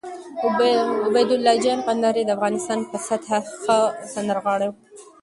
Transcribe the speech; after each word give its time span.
عبیدالله 1.07 1.53
جان 1.63 1.79
کندهاری 1.87 2.23
د 2.25 2.29
افغانستان 2.35 2.79
په 2.89 2.97
سطحه 3.07 3.39
ښه 3.61 3.77
سندرغاړی 4.13 4.67
وو 4.69 4.77